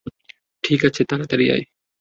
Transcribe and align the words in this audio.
ঠিক 0.63 0.79
আছে, 0.85 1.01
তাড়াতাড়ি 1.03 1.45
আয়। 1.51 1.63